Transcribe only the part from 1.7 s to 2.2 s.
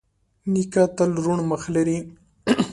لري.